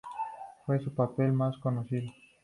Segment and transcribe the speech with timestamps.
[0.65, 2.11] Fue su papel mas conocido.